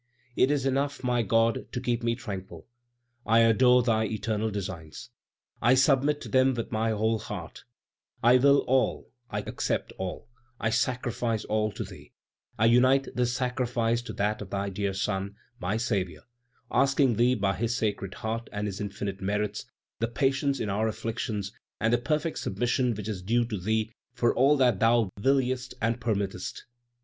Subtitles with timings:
[0.35, 2.65] It is enough, my God, to keep me tranquil.
[3.23, 5.11] I adore Thy eternal designs,
[5.61, 7.65] I submit to them with my whole heart;
[8.23, 10.27] I will all, I accept all;
[10.59, 12.13] I sacrifice all to Thee;
[12.57, 16.23] I unite this sacrifice to that of Thy dear Son, my Saviour,
[16.71, 19.67] asking Thee by His sacred heart and His infinite merits,
[19.99, 24.33] the patience in our afflictions and the perfect submission which is due to Thee for
[24.33, 26.63] all that Thou wiliest and permittest."